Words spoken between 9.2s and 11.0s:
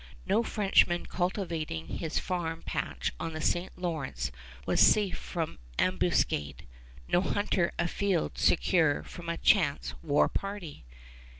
a chance war party.